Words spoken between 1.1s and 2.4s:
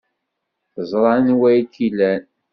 anwa ay k-ilan.